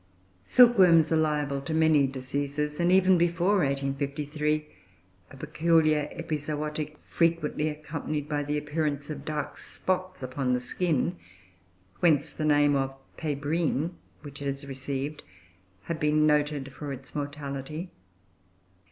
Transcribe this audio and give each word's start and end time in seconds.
Silkworms 0.43 1.11
are 1.11 1.15
liable 1.17 1.61
to 1.61 1.75
many 1.75 2.07
diseases; 2.07 2.79
and, 2.79 2.91
even 2.91 3.19
before 3.19 3.57
1853, 3.57 4.65
a 5.29 5.37
peculiar 5.37 6.09
epizootic, 6.13 6.97
frequently 7.03 7.69
accompanied 7.69 8.27
by 8.27 8.41
the 8.41 8.57
appearance 8.57 9.11
of 9.11 9.23
dark 9.23 9.59
spots 9.59 10.23
upon 10.23 10.53
the 10.53 10.59
skin 10.59 11.17
(whence 11.99 12.33
the 12.33 12.45
name 12.45 12.75
of 12.75 12.95
"Pébrine" 13.15 13.91
which 14.23 14.41
it 14.41 14.45
has 14.45 14.65
received), 14.65 15.21
had 15.83 15.99
been 15.99 16.25
noted 16.25 16.73
for 16.73 16.91
its 16.91 17.13
mortality. 17.13 17.91